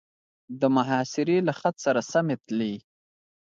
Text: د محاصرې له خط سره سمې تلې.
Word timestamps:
د 0.59 0.61
محاصرې 0.75 1.37
له 1.47 1.53
خط 1.59 1.75
سره 1.85 2.01
سمې 2.11 2.35
تلې. 2.45 2.73